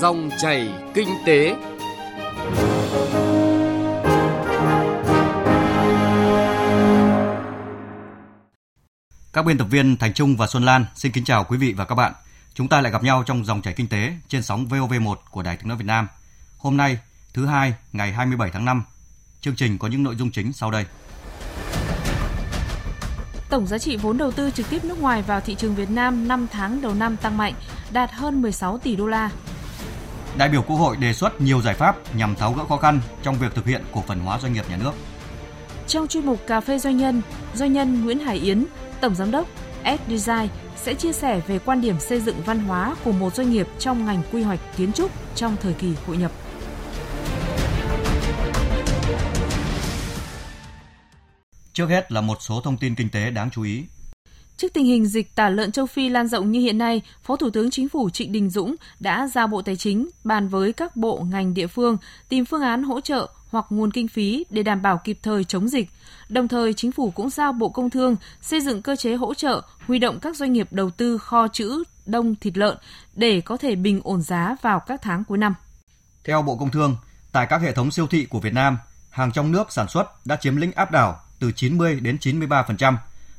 [0.00, 1.56] Dòng chảy kinh tế.
[9.32, 11.84] Các biên tập viên Thành Trung và Xuân Lan xin kính chào quý vị và
[11.84, 12.12] các bạn.
[12.54, 15.56] Chúng ta lại gặp nhau trong dòng chảy kinh tế trên sóng VOV1 của Đài
[15.56, 16.08] Tiếng nói Việt Nam.
[16.58, 16.98] Hôm nay,
[17.34, 18.82] thứ hai, ngày 27 tháng 5.
[19.40, 20.84] Chương trình có những nội dung chính sau đây.
[23.50, 26.28] Tổng giá trị vốn đầu tư trực tiếp nước ngoài vào thị trường Việt Nam
[26.28, 27.54] 5 tháng đầu năm tăng mạnh,
[27.90, 29.30] đạt hơn 16 tỷ đô la.
[30.36, 33.38] Đại biểu Quốc hội đề xuất nhiều giải pháp nhằm tháo gỡ khó khăn trong
[33.38, 34.92] việc thực hiện cổ phần hóa doanh nghiệp nhà nước.
[35.86, 37.22] Trong chuyên mục Cà phê Doanh nhân,
[37.54, 38.64] doanh nhân Nguyễn Hải Yến,
[39.00, 39.48] Tổng Giám đốc
[39.84, 43.68] S-Design sẽ chia sẻ về quan điểm xây dựng văn hóa của một doanh nghiệp
[43.78, 46.32] trong ngành quy hoạch kiến trúc trong thời kỳ hội nhập.
[51.72, 53.84] Trước hết là một số thông tin kinh tế đáng chú ý.
[54.58, 57.50] Trước tình hình dịch tả lợn châu Phi lan rộng như hiện nay, Phó Thủ
[57.50, 61.26] tướng Chính phủ Trịnh Đình Dũng đã giao Bộ Tài chính bàn với các bộ
[61.30, 61.96] ngành địa phương
[62.28, 65.68] tìm phương án hỗ trợ hoặc nguồn kinh phí để đảm bảo kịp thời chống
[65.68, 65.90] dịch.
[66.28, 69.62] Đồng thời, chính phủ cũng giao Bộ Công Thương xây dựng cơ chế hỗ trợ,
[69.86, 72.76] huy động các doanh nghiệp đầu tư kho trữ đông thịt lợn
[73.14, 75.54] để có thể bình ổn giá vào các tháng cuối năm.
[76.24, 76.96] Theo Bộ Công Thương,
[77.32, 78.78] tại các hệ thống siêu thị của Việt Nam,
[79.10, 82.94] hàng trong nước sản xuất đã chiếm lĩnh áp đảo từ 90 đến 93%,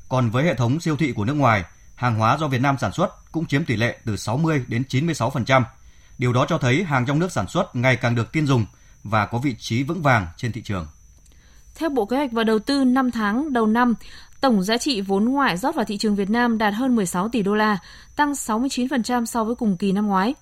[0.10, 1.64] còn với hệ thống siêu thị của nước ngoài,
[1.96, 5.64] hàng hóa do Việt Nam sản xuất cũng chiếm tỷ lệ từ 60 đến 96%.
[6.18, 8.66] Điều đó cho thấy hàng trong nước sản xuất ngày càng được tin dùng
[9.04, 10.88] và có vị trí vững vàng trên thị trường.
[11.76, 13.94] Theo Bộ Kế hoạch và Đầu tư 5 tháng đầu năm,
[14.42, 17.42] tổng giá trị vốn ngoại rót vào thị trường Việt Nam đạt hơn 16 tỷ
[17.42, 17.78] đô la,
[18.16, 20.34] tăng 69% so với cùng kỳ năm ngoái.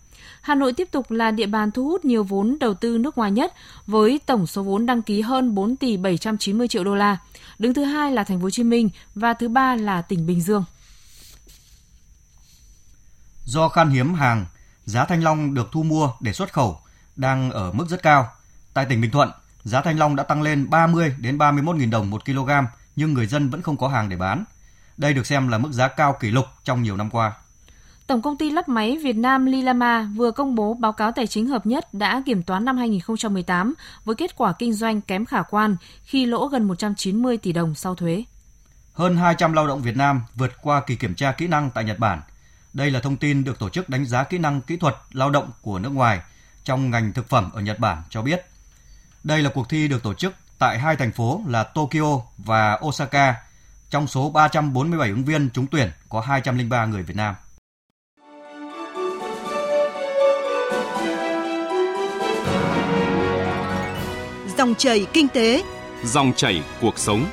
[0.42, 3.32] Hà Nội tiếp tục là địa bàn thu hút nhiều vốn đầu tư nước ngoài
[3.32, 3.54] nhất
[3.88, 7.18] với tổng số vốn đăng ký hơn 4 tỷ 790 triệu đô la.
[7.60, 10.42] Đứng thứ hai là thành phố Hồ Chí Minh và thứ ba là tỉnh Bình
[10.42, 10.64] Dương.
[13.46, 14.46] Do khan hiếm hàng,
[14.86, 16.80] giá thanh long được thu mua để xuất khẩu
[17.16, 18.30] đang ở mức rất cao.
[18.74, 19.32] Tại tỉnh Bình Thuận,
[19.64, 22.50] giá thanh long đã tăng lên 30 đến 31.000 đồng một kg
[22.96, 24.44] nhưng người dân vẫn không có hàng để bán.
[24.98, 27.34] Đây được xem là mức giá cao kỷ lục trong nhiều năm qua.
[28.08, 31.48] Tổng công ty lắp máy Việt Nam Lilama vừa công bố báo cáo tài chính
[31.48, 33.74] hợp nhất đã kiểm toán năm 2018
[34.06, 37.96] với kết quả kinh doanh kém khả quan khi lỗ gần 190 tỷ đồng sau
[37.96, 38.24] thuế.
[38.94, 42.00] Hơn 200 lao động Việt Nam vượt qua kỳ kiểm tra kỹ năng tại Nhật
[42.00, 42.22] Bản.
[42.74, 45.52] Đây là thông tin được tổ chức đánh giá kỹ năng kỹ thuật lao động
[45.62, 46.22] của nước ngoài
[46.64, 48.46] trong ngành thực phẩm ở Nhật Bản cho biết.
[49.24, 53.36] Đây là cuộc thi được tổ chức tại hai thành phố là Tokyo và Osaka.
[53.90, 57.36] Trong số 347 ứng viên trúng tuyển có 203 người Việt Nam.
[64.58, 65.64] Dòng chảy kinh tế,
[66.04, 67.26] dòng chảy cuộc sống.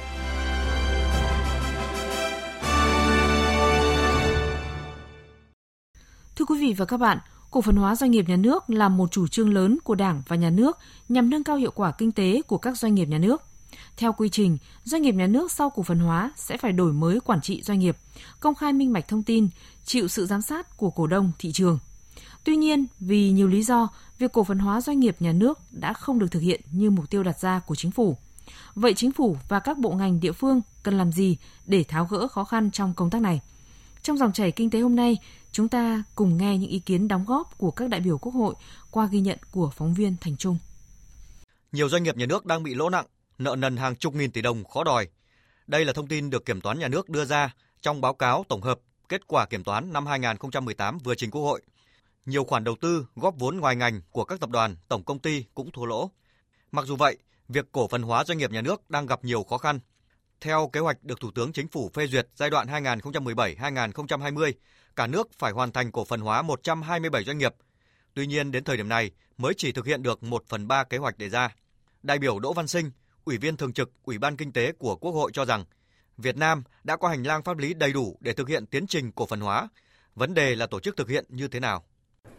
[6.36, 7.18] Thưa quý vị và các bạn,
[7.50, 10.36] cổ phần hóa doanh nghiệp nhà nước là một chủ trương lớn của Đảng và
[10.36, 13.42] nhà nước nhằm nâng cao hiệu quả kinh tế của các doanh nghiệp nhà nước.
[13.96, 17.20] Theo quy trình, doanh nghiệp nhà nước sau cổ phần hóa sẽ phải đổi mới
[17.20, 17.96] quản trị doanh nghiệp,
[18.40, 19.48] công khai minh bạch thông tin,
[19.84, 21.78] chịu sự giám sát của cổ đông thị trường.
[22.44, 23.88] Tuy nhiên, vì nhiều lý do,
[24.18, 27.10] việc cổ phần hóa doanh nghiệp nhà nước đã không được thực hiện như mục
[27.10, 28.16] tiêu đặt ra của chính phủ.
[28.74, 31.36] Vậy chính phủ và các bộ ngành địa phương cần làm gì
[31.66, 33.40] để tháo gỡ khó khăn trong công tác này?
[34.02, 35.18] Trong dòng chảy kinh tế hôm nay,
[35.52, 38.54] chúng ta cùng nghe những ý kiến đóng góp của các đại biểu Quốc hội
[38.90, 40.58] qua ghi nhận của phóng viên Thành Trung.
[41.72, 43.06] Nhiều doanh nghiệp nhà nước đang bị lỗ nặng,
[43.38, 45.08] nợ nần hàng chục nghìn tỷ đồng khó đòi.
[45.66, 48.62] Đây là thông tin được Kiểm toán Nhà nước đưa ra trong báo cáo tổng
[48.62, 51.62] hợp kết quả kiểm toán năm 2018 vừa trình Quốc hội
[52.26, 55.44] nhiều khoản đầu tư góp vốn ngoài ngành của các tập đoàn, tổng công ty
[55.54, 56.10] cũng thua lỗ.
[56.72, 57.18] Mặc dù vậy,
[57.48, 59.80] việc cổ phần hóa doanh nghiệp nhà nước đang gặp nhiều khó khăn.
[60.40, 64.52] Theo kế hoạch được Thủ tướng Chính phủ phê duyệt giai đoạn 2017-2020,
[64.96, 67.54] cả nước phải hoàn thành cổ phần hóa 127 doanh nghiệp.
[68.14, 70.96] Tuy nhiên, đến thời điểm này mới chỉ thực hiện được 1 phần 3 kế
[70.98, 71.54] hoạch đề ra.
[72.02, 72.90] Đại biểu Đỗ Văn Sinh,
[73.24, 75.64] Ủy viên Thường trực Ủy ban Kinh tế của Quốc hội cho rằng,
[76.16, 79.12] Việt Nam đã có hành lang pháp lý đầy đủ để thực hiện tiến trình
[79.12, 79.68] cổ phần hóa.
[80.14, 81.84] Vấn đề là tổ chức thực hiện như thế nào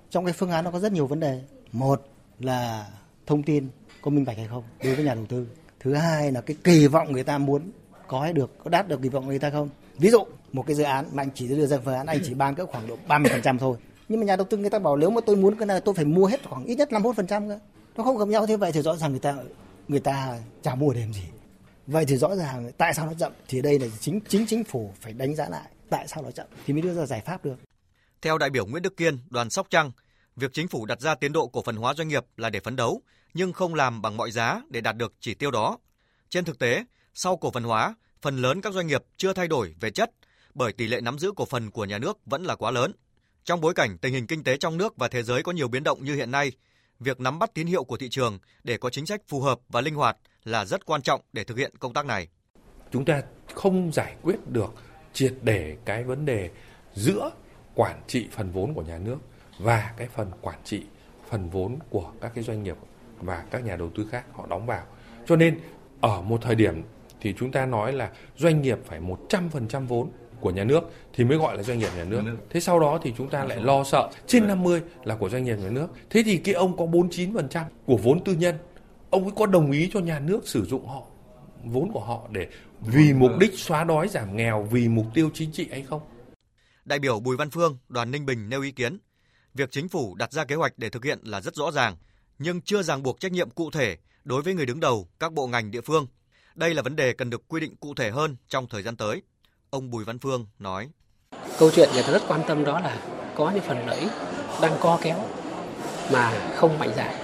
[0.09, 1.41] trong cái phương án nó có rất nhiều vấn đề.
[1.71, 2.07] Một
[2.39, 2.87] là
[3.25, 3.67] thông tin
[4.01, 5.47] có minh bạch hay không đối với nhà đầu tư.
[5.79, 7.71] Thứ hai là cái kỳ vọng người ta muốn
[8.07, 9.69] có hay được, có đạt được kỳ vọng người ta không.
[9.97, 12.33] Ví dụ, một cái dự án mà anh chỉ đưa ra phương án, anh chỉ
[12.33, 13.77] ban cỡ khoảng độ 30% thôi.
[14.09, 15.95] Nhưng mà nhà đầu tư người ta bảo nếu mà tôi muốn cái này, tôi
[15.95, 17.59] phải mua hết khoảng ít nhất 51% cơ.
[17.97, 19.35] Nó không gặp nhau thế, vậy thì rõ ràng người ta
[19.87, 21.23] người ta chả mua để làm gì.
[21.87, 23.31] Vậy thì rõ ràng tại sao nó chậm?
[23.47, 26.47] Thì đây là chính chính chính phủ phải đánh giá lại tại sao nó chậm
[26.65, 27.55] thì mới đưa ra giải pháp được
[28.25, 29.91] theo đại biểu Nguyễn Đức Kiên, đoàn Sóc Trăng,
[30.35, 32.75] việc chính phủ đặt ra tiến độ cổ phần hóa doanh nghiệp là để phấn
[32.75, 33.01] đấu,
[33.33, 35.77] nhưng không làm bằng mọi giá để đạt được chỉ tiêu đó.
[36.29, 39.75] Trên thực tế, sau cổ phần hóa, phần lớn các doanh nghiệp chưa thay đổi
[39.79, 40.11] về chất
[40.53, 42.91] bởi tỷ lệ nắm giữ cổ phần của nhà nước vẫn là quá lớn.
[43.43, 45.83] Trong bối cảnh tình hình kinh tế trong nước và thế giới có nhiều biến
[45.83, 46.51] động như hiện nay,
[46.99, 49.81] việc nắm bắt tín hiệu của thị trường để có chính sách phù hợp và
[49.81, 52.27] linh hoạt là rất quan trọng để thực hiện công tác này.
[52.91, 53.21] Chúng ta
[53.53, 54.73] không giải quyết được
[55.13, 56.49] triệt để cái vấn đề
[56.93, 57.31] giữa
[57.75, 59.17] quản trị phần vốn của nhà nước
[59.59, 60.83] và cái phần quản trị
[61.29, 62.75] phần vốn của các cái doanh nghiệp
[63.21, 64.83] và các nhà đầu tư khác họ đóng vào.
[65.25, 65.59] Cho nên
[66.01, 66.83] ở một thời điểm
[67.21, 68.99] thì chúng ta nói là doanh nghiệp phải
[69.29, 72.21] 100% vốn của nhà nước thì mới gọi là doanh nghiệp nhà nước.
[72.49, 75.55] Thế sau đó thì chúng ta lại lo sợ trên 50 là của doanh nghiệp
[75.55, 75.87] nhà nước.
[76.09, 78.55] Thế thì cái ông có 49% của vốn tư nhân,
[79.09, 81.01] ông ấy có đồng ý cho nhà nước sử dụng họ
[81.63, 82.47] vốn của họ để
[82.81, 86.01] vì mục đích xóa đói giảm nghèo vì mục tiêu chính trị hay không?
[86.85, 88.97] Đại biểu Bùi Văn Phương, đoàn Ninh Bình nêu ý kiến,
[89.53, 91.95] việc chính phủ đặt ra kế hoạch để thực hiện là rất rõ ràng,
[92.39, 95.47] nhưng chưa ràng buộc trách nhiệm cụ thể đối với người đứng đầu các bộ
[95.47, 96.07] ngành địa phương.
[96.55, 99.21] Đây là vấn đề cần được quy định cụ thể hơn trong thời gian tới.
[99.69, 100.89] Ông Bùi Văn Phương nói.
[101.59, 102.99] Câu chuyện người ta rất quan tâm đó là
[103.35, 104.07] có những phần lợi
[104.61, 105.25] đang co kéo
[106.11, 107.15] mà không mạnh dạn.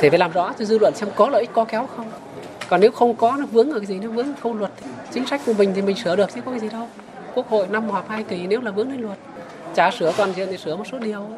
[0.00, 2.12] Thì phải làm rõ cho dư luận xem có lợi ích co kéo không.
[2.68, 4.72] Còn nếu không có nó vướng ở cái gì nó vướng khâu luật.
[5.12, 6.88] Chính sách của mình thì mình sửa được chứ có cái gì đâu.
[7.36, 9.18] Quốc hội năm họp hai kỳ nếu là vướng đến luật.
[9.74, 11.30] Chả sửa toàn diện thì sửa một số điều.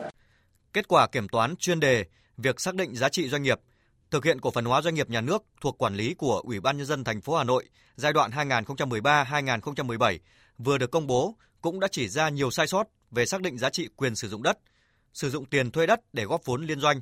[0.72, 2.04] Kết quả kiểm toán chuyên đề
[2.36, 3.60] việc xác định giá trị doanh nghiệp
[4.10, 6.76] thực hiện cổ phần hóa doanh nghiệp nhà nước thuộc quản lý của Ủy ban
[6.76, 10.18] nhân dân thành phố Hà Nội giai đoạn 2013-2017
[10.58, 13.70] vừa được công bố cũng đã chỉ ra nhiều sai sót về xác định giá
[13.70, 14.58] trị quyền sử dụng đất,
[15.12, 17.00] sử dụng tiền thuê đất để góp vốn liên doanh,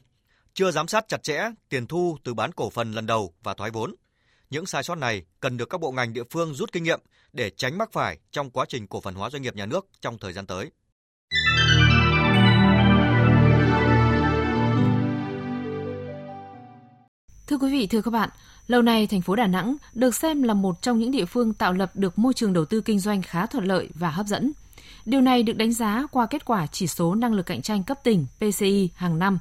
[0.55, 3.71] chưa giám sát chặt chẽ tiền thu từ bán cổ phần lần đầu và thoái
[3.71, 3.95] vốn.
[4.51, 7.01] Những sai sót này cần được các bộ ngành địa phương rút kinh nghiệm
[7.33, 10.19] để tránh mắc phải trong quá trình cổ phần hóa doanh nghiệp nhà nước trong
[10.19, 10.71] thời gian tới.
[17.47, 18.29] Thưa quý vị, thưa các bạn,
[18.67, 21.73] lâu nay thành phố Đà Nẵng được xem là một trong những địa phương tạo
[21.73, 24.53] lập được môi trường đầu tư kinh doanh khá thuận lợi và hấp dẫn.
[25.05, 27.99] Điều này được đánh giá qua kết quả chỉ số năng lực cạnh tranh cấp
[28.05, 29.39] tỉnh PCI hàng năm.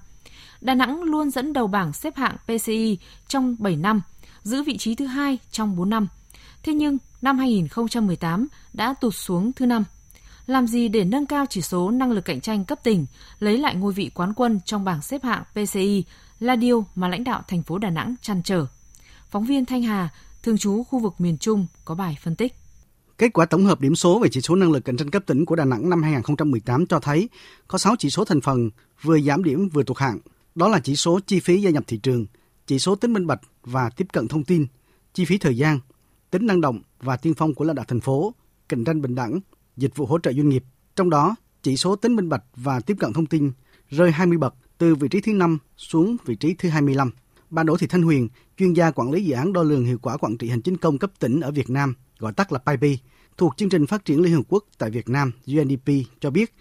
[0.61, 2.97] Đà Nẵng luôn dẫn đầu bảng xếp hạng PCI
[3.27, 4.01] trong 7 năm,
[4.45, 6.07] giữ vị trí thứ hai trong 4 năm.
[6.63, 9.83] Thế nhưng, năm 2018 đã tụt xuống thứ năm.
[10.47, 13.05] Làm gì để nâng cao chỉ số năng lực cạnh tranh cấp tỉnh,
[13.39, 16.03] lấy lại ngôi vị quán quân trong bảng xếp hạng PCI
[16.39, 18.65] là điều mà lãnh đạo thành phố Đà Nẵng chăn trở.
[19.29, 20.09] Phóng viên Thanh Hà,
[20.43, 22.55] thường trú khu vực miền Trung có bài phân tích.
[23.17, 25.45] Kết quả tổng hợp điểm số về chỉ số năng lực cạnh tranh cấp tỉnh
[25.45, 27.29] của Đà Nẵng năm 2018 cho thấy
[27.67, 28.69] có 6 chỉ số thành phần
[29.01, 30.19] vừa giảm điểm vừa tụt hạng.
[30.55, 32.25] Đó là chỉ số chi phí gia nhập thị trường,
[32.67, 34.67] chỉ số tính minh bạch và tiếp cận thông tin,
[35.13, 35.79] chi phí thời gian,
[36.31, 38.33] tính năng động và tiên phong của lãnh đạo thành phố,
[38.69, 39.39] cạnh tranh bình đẳng,
[39.77, 40.63] dịch vụ hỗ trợ doanh nghiệp.
[40.95, 43.51] Trong đó, chỉ số tính minh bạch và tiếp cận thông tin
[43.89, 47.11] rơi 20 bậc từ vị trí thứ 5 xuống vị trí thứ 25.
[47.49, 50.17] Bà Đỗ Thị Thanh Huyền, chuyên gia quản lý dự án đo lường hiệu quả
[50.17, 52.99] quản trị hành chính công cấp tỉnh ở Việt Nam, gọi tắt là PIP,
[53.37, 55.89] thuộc chương trình phát triển Liên Hợp Quốc tại Việt Nam UNDP
[56.19, 56.53] cho biết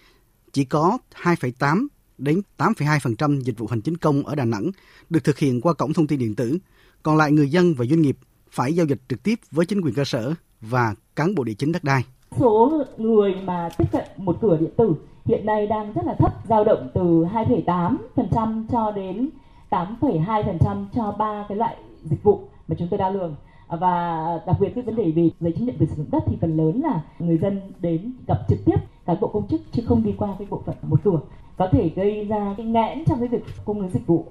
[0.53, 1.87] chỉ có 2,8
[2.17, 4.71] đến 8,2% dịch vụ hành chính công ở Đà Nẵng
[5.09, 6.57] được thực hiện qua cổng thông tin điện tử,
[7.05, 8.17] còn lại người dân và doanh nghiệp
[8.51, 11.71] phải giao dịch trực tiếp với chính quyền cơ sở và cán bộ địa chính
[11.71, 12.01] đất đai.
[12.39, 16.33] Số người mà tiếp cận một cửa điện tử hiện nay đang rất là thấp,
[16.49, 19.29] dao động từ 2,8% cho đến
[19.69, 23.35] 8,2% cho ba cái loại dịch vụ mà chúng tôi đo lường
[23.69, 26.37] và đặc biệt cái vấn đề về giấy chứng nhận quyền sử dụng đất thì
[26.41, 30.03] phần lớn là người dân đến gặp trực tiếp cán bộ công chức chứ không
[30.03, 31.19] đi qua cái bộ phận một cửa
[31.57, 34.25] có thể gây ra cái nghẽn trong cái việc cung ứng dịch vụ.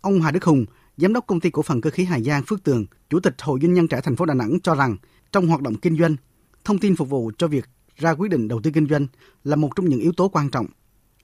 [0.00, 0.64] Ông Hà Đức Hùng,
[0.98, 3.58] giám đốc công ty cổ phần cơ khí Hà Giang Phước Tường, chủ tịch Hội
[3.62, 4.96] doanh nhân trẻ thành phố Đà Nẵng cho rằng
[5.32, 6.16] trong hoạt động kinh doanh,
[6.64, 7.64] thông tin phục vụ cho việc
[7.96, 9.06] ra quyết định đầu tư kinh doanh
[9.44, 10.66] là một trong những yếu tố quan trọng.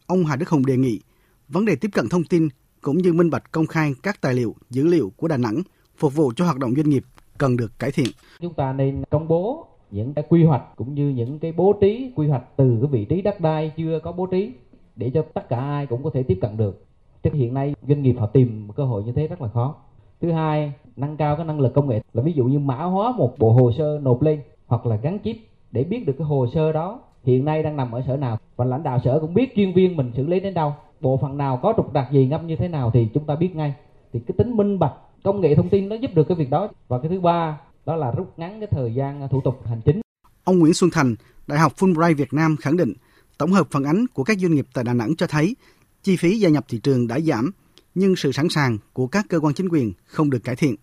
[0.07, 1.01] Ông Hà Đức Hùng đề nghị
[1.49, 2.49] vấn đề tiếp cận thông tin
[2.81, 5.63] cũng như minh bạch công khai các tài liệu, dữ liệu của Đà Nẵng
[5.97, 7.05] phục vụ cho hoạt động doanh nghiệp
[7.39, 8.07] cần được cải thiện.
[8.41, 12.13] Chúng ta nên công bố những cái quy hoạch cũng như những cái bố trí
[12.17, 14.53] quy hoạch từ cái vị trí đất đai chưa có bố trí
[14.97, 16.87] để cho tất cả ai cũng có thể tiếp cận được.
[17.25, 19.75] Chứ hiện nay doanh nghiệp họ tìm cơ hội như thế rất là khó.
[20.21, 22.01] Thứ hai, nâng cao cái năng lực công nghệ.
[22.13, 25.19] Là ví dụ như mã hóa một bộ hồ sơ nộp lên hoặc là gắn
[25.25, 25.37] chip
[25.71, 28.39] để biết được cái hồ sơ đó hiện nay đang nằm ở sở nào.
[28.57, 30.75] Và lãnh đạo sở cũng biết chuyên viên mình xử lý đến đâu.
[31.01, 33.57] Bộ phận nào có trục trặc gì ngâm như thế nào thì chúng ta biết
[33.57, 33.75] ngay.
[34.13, 36.69] Thì cái tính minh bạch công nghệ thông tin nó giúp được cái việc đó.
[36.89, 39.81] Và cái thứ ba đó là rút ngắn cái thời gian à, thủ tục hành
[39.85, 40.01] chính.
[40.45, 41.15] Ông Nguyễn Xuân Thành
[41.47, 42.93] Đại học Fulbright Việt Nam khẳng định
[43.39, 45.57] tổng hợp phản ánh của các doanh nghiệp tại Đà Nẵng cho thấy
[46.05, 47.51] chi phí gia nhập thị trường đã giảm
[47.95, 50.75] nhưng sự sẵn sàng của các cơ quan chính quyền không được cải thiện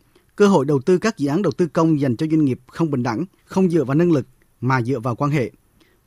[0.41, 2.91] cơ hội đầu tư các dự án đầu tư công dành cho doanh nghiệp không
[2.91, 4.27] bình đẳng không dựa vào năng lực
[4.61, 5.51] mà dựa vào quan hệ.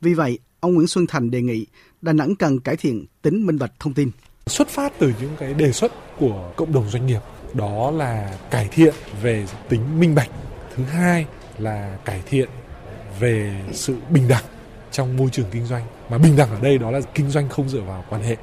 [0.01, 1.67] Vì vậy, ông Nguyễn Xuân Thành đề nghị
[2.03, 4.11] Đà Nẵng cần cải thiện tính minh bạch thông tin.
[4.47, 7.21] Xuất phát từ những cái đề xuất của cộng đồng doanh nghiệp
[7.55, 10.31] đó là cải thiện về tính minh bạch.
[10.77, 11.27] Thứ hai
[11.59, 12.49] là cải thiện
[13.21, 14.45] về sự bình đẳng
[14.93, 17.69] trong môi trường kinh doanh mà bình đẳng ở đây đó là kinh doanh không
[17.69, 18.37] dựa vào quan hệ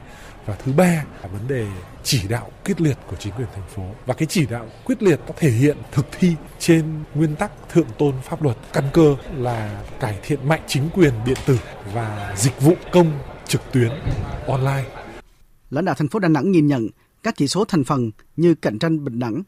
[0.52, 1.68] và thứ ba là vấn đề
[2.04, 3.84] chỉ đạo quyết liệt của chính quyền thành phố.
[4.06, 7.88] Và cái chỉ đạo quyết liệt nó thể hiện thực thi trên nguyên tắc thượng
[7.98, 8.58] tôn pháp luật.
[8.74, 11.60] Căn cơ là cải thiện mạnh chính quyền điện tử
[11.94, 13.92] và dịch vụ công trực tuyến
[14.48, 14.86] online.
[15.70, 16.88] Lãnh đạo thành phố Đà Nẵng nhìn nhận
[17.24, 19.44] các chỉ số thành phần như cạnh tranh bình đẳng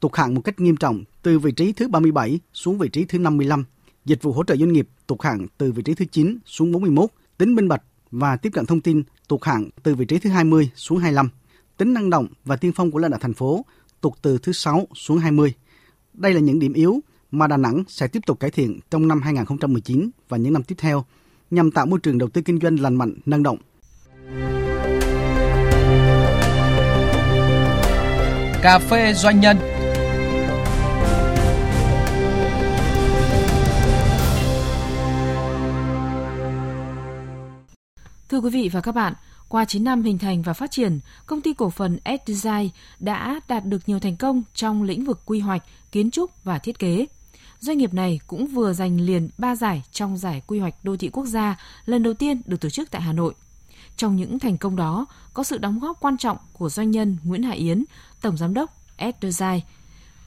[0.00, 3.18] tụt hạng một cách nghiêm trọng từ vị trí thứ 37 xuống vị trí thứ
[3.18, 3.64] 55,
[4.04, 7.10] dịch vụ hỗ trợ doanh nghiệp tụt hạng từ vị trí thứ 9 xuống 41,
[7.38, 7.82] tính minh bạch
[8.12, 11.28] và tiếp cận thông tin tụt hạng từ vị trí thứ 20 xuống 25,
[11.76, 13.64] tính năng động và tiên phong của lãnh đạo thành phố
[14.00, 15.54] tụt từ thứ 6 xuống 20.
[16.14, 17.00] Đây là những điểm yếu
[17.30, 20.74] mà Đà Nẵng sẽ tiếp tục cải thiện trong năm 2019 và những năm tiếp
[20.78, 21.04] theo
[21.50, 23.58] nhằm tạo môi trường đầu tư kinh doanh lành mạnh, năng động
[28.62, 29.71] Cà phê doanh nhân.
[38.32, 39.14] Thưa quý vị và các bạn,
[39.48, 42.68] qua 9 năm hình thành và phát triển, công ty cổ phần S-Design
[43.00, 45.62] đã đạt được nhiều thành công trong lĩnh vực quy hoạch,
[45.92, 47.06] kiến trúc và thiết kế.
[47.60, 51.08] Doanh nghiệp này cũng vừa giành liền 3 giải trong giải quy hoạch đô thị
[51.12, 53.34] quốc gia lần đầu tiên được tổ chức tại Hà Nội.
[53.96, 57.42] Trong những thành công đó có sự đóng góp quan trọng của doanh nhân Nguyễn
[57.42, 57.84] Hải Yến,
[58.22, 59.60] Tổng Giám đốc Edderzai.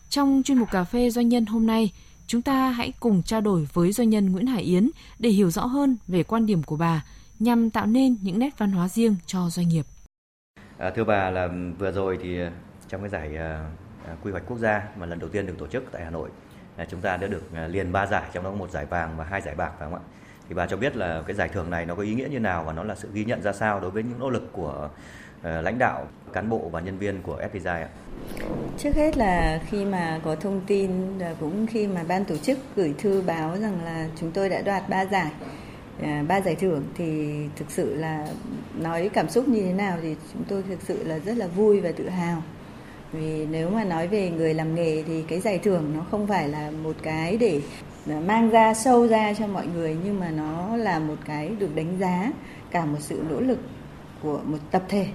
[0.10, 1.92] Trong chuyên mục Cà phê Doanh nhân hôm nay,
[2.28, 5.66] chúng ta hãy cùng trao đổi với doanh nhân Nguyễn Hải Yến để hiểu rõ
[5.66, 7.04] hơn về quan điểm của bà
[7.40, 9.86] nhằm tạo nên những nét văn hóa riêng cho doanh nghiệp.
[10.78, 11.50] À, thưa bà là
[11.80, 12.52] vừa rồi thì à,
[12.90, 13.30] trong cái giải
[14.14, 16.30] uh, quy hoạch quốc gia mà lần đầu tiên được tổ chức tại Hà Nội
[16.78, 19.24] là chúng ta đã được liền ba giải trong đó có một giải vàng và
[19.24, 20.02] hai giải bạc phải không ạ?
[20.50, 22.64] Thì bà cho biết là cái giải thưởng này nó có ý nghĩa như nào
[22.64, 24.90] và nó là sự ghi nhận ra sao đối với những nỗ lực của
[25.40, 27.90] uh, lãnh đạo, cán bộ và nhân viên của FPGI ạ?
[28.78, 32.96] Trước hết là khi mà có thông tin cũng khi mà ban tổ chức gửi
[32.98, 35.48] thư báo rằng là chúng tôi đã đoạt ba giải à,
[36.02, 38.28] À, ba giải thưởng thì thực sự là
[38.82, 41.82] nói cảm xúc như thế nào thì chúng tôi thực sự là rất là vui
[41.82, 42.44] và tự hào.
[43.12, 46.50] Vì nếu mà nói về người làm nghề thì cái giải thưởng nó không phải
[46.50, 47.62] là một cái để
[48.10, 51.76] à, mang ra sâu ra cho mọi người, nhưng mà nó là một cái được
[51.76, 52.32] đánh giá
[52.72, 53.60] cả một sự nỗ lực
[54.24, 55.06] của một tập thể,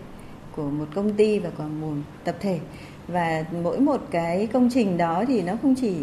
[0.57, 1.95] của một công ty và của một
[2.25, 2.59] tập thể.
[3.09, 5.95] Và mỗi một cái công trình đó thì nó không chỉ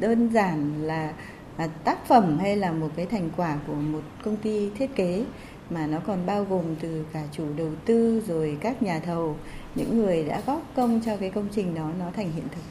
[0.00, 1.12] đơn giản là
[1.56, 5.24] À, tác phẩm hay là một cái thành quả của một công ty thiết kế
[5.70, 9.36] mà nó còn bao gồm từ cả chủ đầu tư rồi các nhà thầu
[9.74, 12.62] những người đã góp công cho cái công trình đó nó thành hiện thực.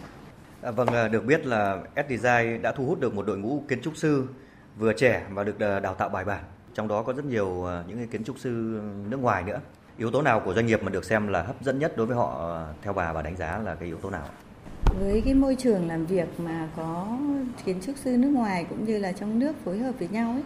[0.62, 3.82] À, vâng, à, được biết là S-Design đã thu hút được một đội ngũ kiến
[3.82, 4.28] trúc sư
[4.78, 6.44] vừa trẻ và được à, đào tạo bài bản.
[6.74, 9.60] Trong đó có rất nhiều những kiến trúc sư nước ngoài nữa.
[9.98, 12.18] Yếu tố nào của doanh nghiệp mà được xem là hấp dẫn nhất đối với
[12.18, 14.26] họ theo bà và đánh giá là cái yếu tố nào?
[15.00, 17.18] Với cái môi trường làm việc mà có
[17.66, 20.44] kiến trúc sư nước ngoài cũng như là trong nước phối hợp với nhau ấy,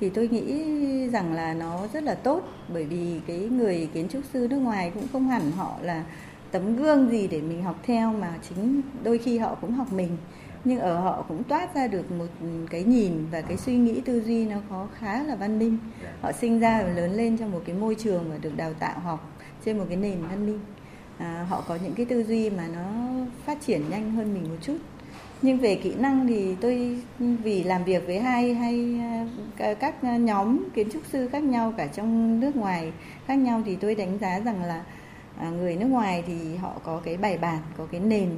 [0.00, 0.64] thì tôi nghĩ
[1.08, 2.42] rằng là nó rất là tốt.
[2.72, 6.04] Bởi vì cái người kiến trúc sư nước ngoài cũng không hẳn họ là
[6.50, 10.16] tấm gương gì để mình học theo mà chính đôi khi họ cũng học mình.
[10.64, 12.26] Nhưng ở họ cũng toát ra được một
[12.70, 15.78] cái nhìn và cái suy nghĩ tư duy nó có khá là văn minh.
[16.20, 19.00] Họ sinh ra và lớn lên trong một cái môi trường và được đào tạo
[19.00, 20.60] học trên một cái nền văn minh
[21.18, 22.84] à, họ có những cái tư duy mà nó
[23.44, 24.76] phát triển nhanh hơn mình một chút.
[25.42, 29.00] Nhưng về kỹ năng thì tôi vì làm việc với hai hay
[29.58, 32.92] à, các nhóm kiến trúc sư khác nhau cả trong nước ngoài
[33.26, 34.84] khác nhau thì tôi đánh giá rằng là
[35.38, 38.30] à, người nước ngoài thì họ có cái bài bản có cái nền.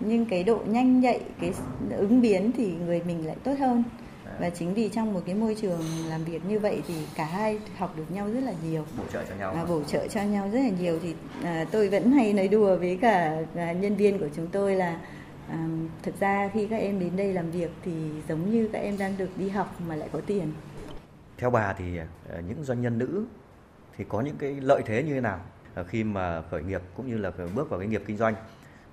[0.00, 1.52] Nhưng cái độ nhanh nhạy cái
[1.90, 3.82] ứng biến thì người mình lại tốt hơn
[4.40, 7.58] và chính vì trong một cái môi trường làm việc như vậy thì cả hai
[7.76, 8.84] học được nhau rất là nhiều.
[8.98, 9.54] Bổ trợ cho nhau.
[9.56, 12.76] Và bổ trợ cho nhau rất là nhiều thì à, tôi vẫn hay nói đùa
[12.76, 15.00] với cả à, nhân viên của chúng tôi là
[15.48, 15.66] à,
[16.02, 17.92] thực ra khi các em đến đây làm việc thì
[18.28, 20.52] giống như các em đang được đi học mà lại có tiền.
[21.38, 23.24] Theo bà thì à, những doanh nhân nữ
[23.96, 25.40] thì có những cái lợi thế như thế nào
[25.88, 28.34] khi mà khởi nghiệp cũng như là bước vào cái nghiệp kinh doanh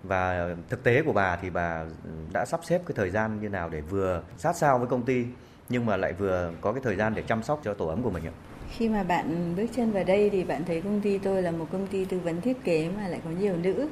[0.08, 1.86] và thực tế của bà thì bà
[2.34, 5.26] đã sắp xếp cái thời gian như nào để vừa sát sao với công ty
[5.70, 8.10] nhưng mà lại vừa có cái thời gian để chăm sóc cho tổ ấm của
[8.10, 8.32] mình ạ?
[8.70, 11.68] Khi mà bạn bước chân vào đây thì bạn thấy công ty tôi là một
[11.72, 13.88] công ty tư vấn thiết kế mà lại có nhiều nữ.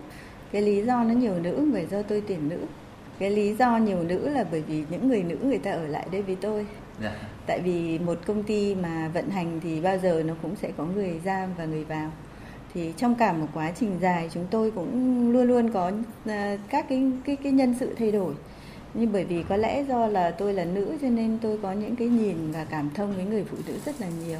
[0.51, 2.59] Cái lý do nó nhiều nữ bởi do tôi tuyển nữ.
[3.19, 6.07] Cái lý do nhiều nữ là bởi vì những người nữ người ta ở lại
[6.11, 6.55] đây với tôi.
[6.55, 6.67] Yeah.
[7.01, 7.13] Dạ.
[7.47, 10.85] Tại vì một công ty mà vận hành thì bao giờ nó cũng sẽ có
[10.85, 12.11] người ra và người vào
[12.73, 15.91] thì trong cả một quá trình dài, chúng tôi cũng luôn luôn có
[16.25, 18.33] à, các cái cái cái nhân sự thay đổi.
[18.93, 21.95] Nhưng bởi vì có lẽ do là tôi là nữ cho nên tôi có những
[21.95, 24.39] cái nhìn và cảm thông với người phụ nữ rất là nhiều.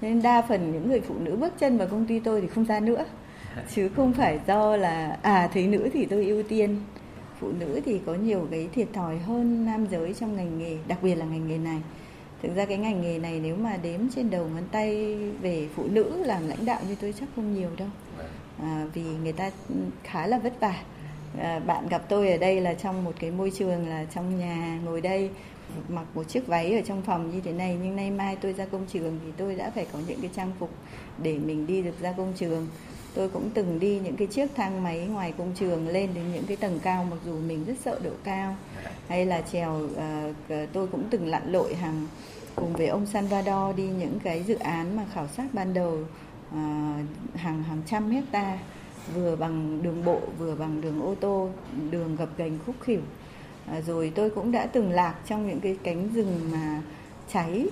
[0.00, 2.64] Nên đa phần những người phụ nữ bước chân vào công ty tôi thì không
[2.64, 3.04] ra nữa.
[3.74, 6.76] Chứ không phải do là à thấy nữ thì tôi ưu tiên.
[7.40, 10.98] Phụ nữ thì có nhiều cái thiệt thòi hơn nam giới trong ngành nghề, đặc
[11.02, 11.80] biệt là ngành nghề này
[12.44, 15.86] thực ra cái ngành nghề này nếu mà đếm trên đầu ngón tay về phụ
[15.86, 17.88] nữ làm lãnh đạo như tôi chắc không nhiều đâu.
[18.62, 19.50] À, vì người ta
[20.02, 20.82] khá là vất vả.
[21.38, 24.80] À, bạn gặp tôi ở đây là trong một cái môi trường là trong nhà
[24.84, 25.30] ngồi đây
[25.88, 28.66] mặc một chiếc váy ở trong phòng như thế này nhưng nay mai tôi ra
[28.66, 30.70] công trường thì tôi đã phải có những cái trang phục
[31.22, 32.68] để mình đi được ra công trường
[33.14, 36.44] tôi cũng từng đi những cái chiếc thang máy ngoài công trường lên đến những
[36.46, 38.56] cái tầng cao mặc dù mình rất sợ độ cao.
[39.08, 42.06] Hay là trèo uh, tôi cũng từng lặn lội hàng
[42.54, 45.98] cùng với ông Salvador đi những cái dự án mà khảo sát ban đầu
[46.48, 46.56] uh,
[47.34, 48.58] hàng hàng trăm hecta
[49.14, 51.50] vừa bằng đường bộ vừa bằng đường ô tô
[51.90, 53.00] đường gập ghềnh khúc khỉu.
[53.78, 56.82] Uh, rồi tôi cũng đã từng lạc trong những cái cánh rừng mà
[57.32, 57.66] cháy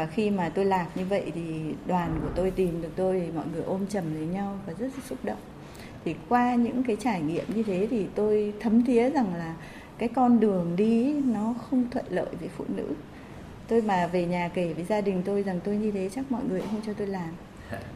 [0.00, 3.32] và khi mà tôi lạc như vậy thì đoàn của tôi tìm được tôi thì
[3.36, 5.38] mọi người ôm chầm lấy nhau và rất, rất xúc động.
[6.04, 9.54] Thì qua những cái trải nghiệm như thế thì tôi thấm thía rằng là
[9.98, 12.86] cái con đường đi nó không thuận lợi với phụ nữ.
[13.68, 16.42] Tôi mà về nhà kể với gia đình tôi rằng tôi như thế chắc mọi
[16.50, 17.30] người không cho tôi làm.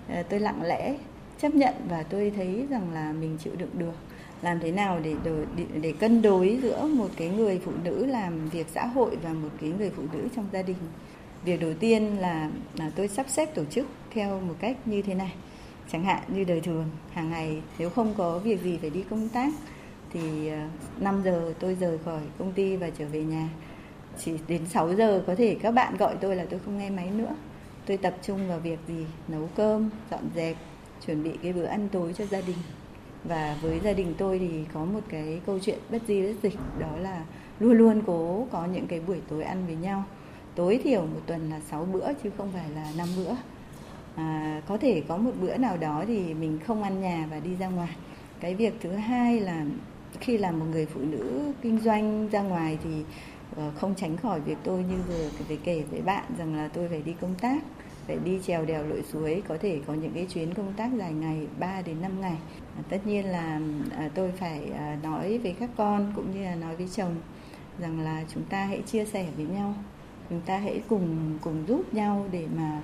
[0.09, 0.97] À, tôi lặng lẽ
[1.39, 3.95] chấp nhận và tôi thấy rằng là mình chịu đựng được.
[4.43, 8.49] Làm thế nào để để, để cân đối giữa một cái người phụ nữ làm
[8.49, 10.77] việc xã hội và một cái người phụ nữ trong gia đình
[11.45, 15.15] việc đầu tiên là, là tôi sắp xếp tổ chức theo một cách như thế
[15.15, 15.33] này.
[15.93, 19.29] Chẳng hạn như đời thường hàng ngày nếu không có việc gì phải đi công
[19.29, 19.53] tác
[20.13, 20.59] thì ờ,
[21.01, 23.49] 5 giờ tôi rời khỏi công ty và trở về nhà.
[24.19, 27.11] Chỉ đến 6 giờ có thể các bạn gọi tôi là tôi không nghe máy
[27.11, 27.35] nữa.
[27.87, 29.07] Tôi tập trung vào việc gì?
[29.29, 30.57] Nấu cơm dọn dẹp
[31.07, 32.57] chuẩn bị cái bữa ăn tối cho gia đình.
[33.25, 36.59] Và với gia đình tôi thì có một cái câu chuyện bất di bất dịch
[36.79, 37.25] đó là
[37.61, 40.05] luôn luôn cố có những cái buổi tối ăn với nhau
[40.55, 43.35] tối thiểu một tuần là 6 bữa chứ không phải là 5 bữa.
[44.17, 47.57] À, có thể có một bữa nào đó thì mình không ăn nhà và đi
[47.57, 47.97] ra ngoài.
[48.41, 49.65] Cái việc thứ hai là
[50.21, 52.91] khi làm một người phụ nữ kinh doanh ra ngoài thì
[53.57, 56.89] ờ, không tránh khỏi việc tôi như vừa phải kể với bạn rằng là tôi
[56.89, 57.63] phải đi công tác
[58.07, 61.13] phải đi trèo đèo lội suối có thể có những cái chuyến công tác dài
[61.13, 62.37] ngày 3 đến 5 ngày.
[62.77, 63.61] À, tất nhiên là
[63.97, 67.15] à, tôi phải à, nói với các con cũng như là nói với chồng
[67.79, 69.75] rằng là chúng ta hãy chia sẻ với nhau
[70.31, 72.81] chúng ta hãy cùng cùng giúp nhau để mà,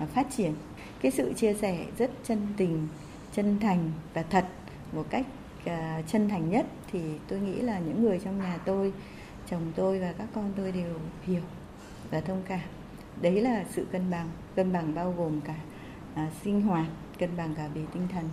[0.00, 0.54] mà phát triển.
[1.00, 2.88] Cái sự chia sẻ rất chân tình
[3.32, 4.44] chân thành và thật
[4.92, 5.26] một cách
[5.60, 8.92] uh, chân thành nhất thì tôi nghĩ là những người trong nhà tôi
[9.50, 11.42] chồng tôi và các con tôi đều hiểu
[12.10, 12.60] và thông cảm.
[13.20, 15.56] Đấy là sự cân bằng cân bằng bao gồm cả
[16.14, 16.86] uh, sinh hoạt
[17.18, 18.28] cân bằng cả về tinh thần.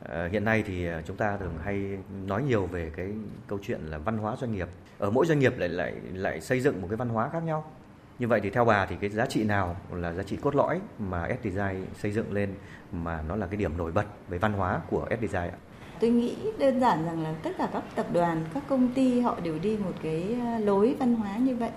[0.00, 3.10] Ờ, hiện nay thì à, chúng ta thường hay nói nhiều về cái
[3.46, 4.68] câu chuyện là văn hóa doanh nghiệp.
[4.98, 7.70] Ở mỗi doanh nghiệp lại lại lại xây dựng một cái văn hóa khác nhau
[8.18, 10.80] như vậy thì theo bà thì cái giá trị nào là giá trị cốt lõi
[10.98, 12.54] mà S Design xây dựng lên
[12.92, 15.58] mà nó là cái điểm nổi bật về văn hóa của S Design ạ?
[16.00, 19.40] Tôi nghĩ đơn giản rằng là tất cả các tập đoàn, các công ty họ
[19.40, 21.70] đều đi một cái ờ, lối văn hóa như vậy.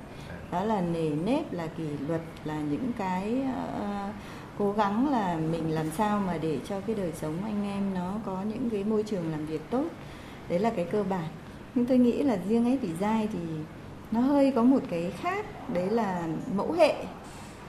[0.52, 4.16] Đó là nề nếp, là kỷ luật, là những cái uh,
[4.58, 8.14] cố gắng là mình làm sao mà để cho cái đời sống anh em nó
[8.26, 9.86] có những cái môi trường làm việc tốt.
[10.50, 11.28] Đấy là cái cơ bản.
[11.76, 13.40] Nhưng tôi nghĩ là riêng S Design thì
[14.12, 16.96] nó hơi có một cái khác, đấy là mẫu hệ.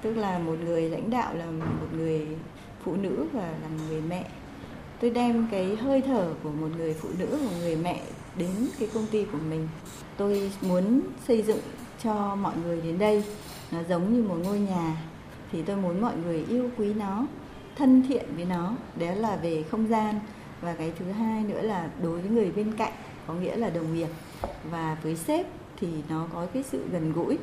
[0.03, 2.27] Tức là một người lãnh đạo là một người
[2.85, 4.25] phụ nữ và là một người mẹ.
[5.01, 8.01] Tôi đem cái hơi thở của một người phụ nữ, một người mẹ
[8.37, 9.69] đến cái công ty của mình.
[10.17, 11.61] Tôi muốn xây dựng
[12.03, 13.25] cho mọi người đến đây.
[13.73, 14.97] Nó giống như một ngôi nhà.
[15.53, 17.27] Thì tôi muốn mọi người yêu quý nó,
[17.77, 18.73] thân thiện với nó.
[18.97, 20.21] Đấy là về không gian.
[20.61, 22.93] Và cái thứ hai nữa là đối với người bên cạnh,
[23.27, 24.09] có nghĩa là đồng nghiệp.
[24.71, 25.47] Và với sếp
[25.81, 27.39] thì nó có cái sự gần gũi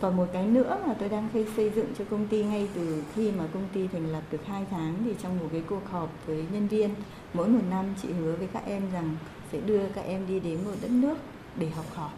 [0.00, 3.30] còn một cái nữa mà tôi đang xây dựng cho công ty ngay từ khi
[3.30, 6.44] mà công ty thành lập được 2 tháng thì trong một cái cuộc họp với
[6.52, 6.90] nhân viên
[7.34, 9.16] mỗi một năm chị hứa với các em rằng
[9.52, 11.16] sẽ đưa các em đi đến một đất nước
[11.56, 12.10] để học hỏi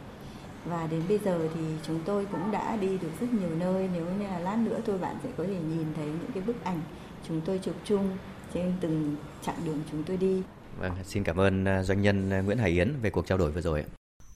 [0.64, 4.06] và đến bây giờ thì chúng tôi cũng đã đi được rất nhiều nơi nếu
[4.18, 6.80] như là lát nữa tôi bạn sẽ có thể nhìn thấy những cái bức ảnh
[7.28, 8.08] chúng tôi chụp chung
[8.54, 10.42] trên từng chặng đường chúng tôi đi.
[10.78, 13.50] Vâng, xin cảm ơn à, doanh nhân à, Nguyễn Hải Yến về cuộc trao đổi
[13.50, 13.84] vừa rồi.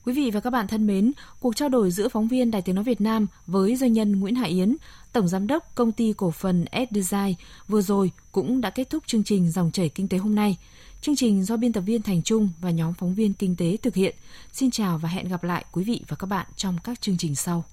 [0.05, 2.75] Quý vị và các bạn thân mến, cuộc trao đổi giữa phóng viên Đài Tiếng
[2.75, 4.75] Nói Việt Nam với doanh nhân Nguyễn Hải Yến,
[5.13, 7.33] Tổng Giám đốc Công ty Cổ phần S-Design
[7.67, 10.57] vừa rồi cũng đã kết thúc chương trình Dòng chảy Kinh tế hôm nay.
[11.01, 13.95] Chương trình do biên tập viên Thành Trung và nhóm phóng viên Kinh tế thực
[13.95, 14.15] hiện.
[14.51, 17.35] Xin chào và hẹn gặp lại quý vị và các bạn trong các chương trình
[17.35, 17.63] sau.